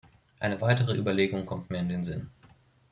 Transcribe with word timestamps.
Eine 0.39 0.59
weitere 0.61 0.97
Überlegung 0.97 1.45
kommt 1.45 1.69
mir 1.69 1.77
in 1.79 1.89
den 1.89 2.03
Sinn. 2.03 2.31